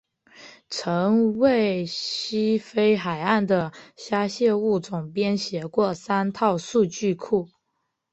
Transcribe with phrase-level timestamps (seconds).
[0.67, 7.47] 曾为西非海岸的虾蟹物种编写过三套数据库。